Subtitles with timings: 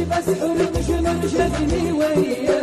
[0.00, 2.59] شفتي مسحور مجنون شافني وياه.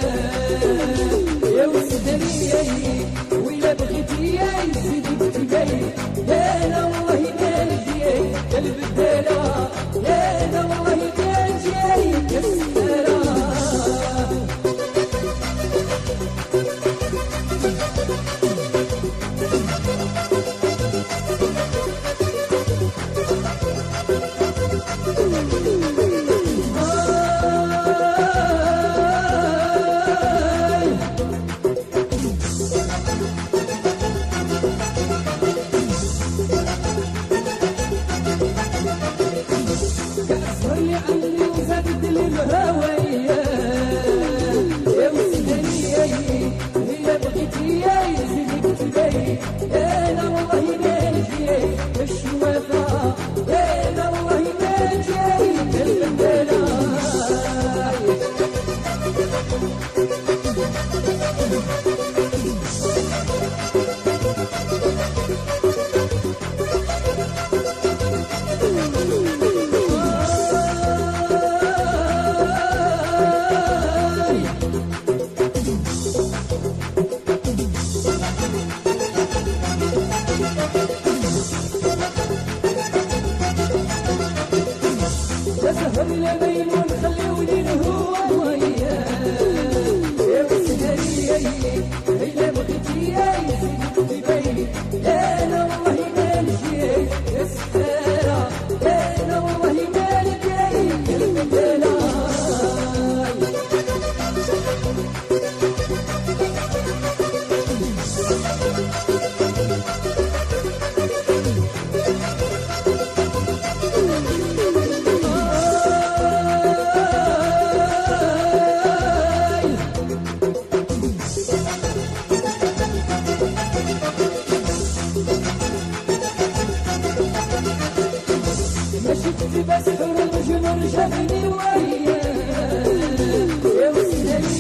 [131.46, 132.18] المجنون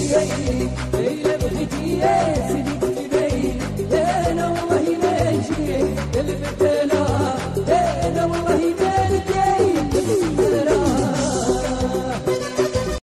[0.09, 0.67] شافني